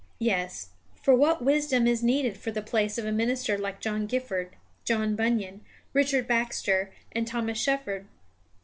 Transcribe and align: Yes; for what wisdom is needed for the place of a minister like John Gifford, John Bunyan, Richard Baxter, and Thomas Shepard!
Yes; 0.17 0.69
for 0.95 1.13
what 1.13 1.43
wisdom 1.45 1.85
is 1.85 2.01
needed 2.01 2.35
for 2.35 2.49
the 2.49 2.63
place 2.63 2.97
of 2.97 3.05
a 3.05 3.11
minister 3.11 3.55
like 3.55 3.79
John 3.79 4.07
Gifford, 4.07 4.55
John 4.83 5.15
Bunyan, 5.15 5.61
Richard 5.93 6.27
Baxter, 6.27 6.91
and 7.11 7.27
Thomas 7.27 7.59
Shepard! 7.59 8.07